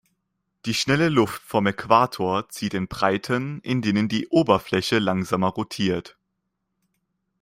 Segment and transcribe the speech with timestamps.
[0.65, 6.17] Die schnelle Luft vom Äquator zieht in Breiten, in denen die Oberfläche langsamer rotiert.